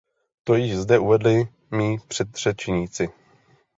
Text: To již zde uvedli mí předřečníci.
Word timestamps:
To 0.43 0.55
již 0.55 0.77
zde 0.77 0.99
uvedli 0.99 1.47
mí 1.71 1.97
předřečníci. 2.07 3.09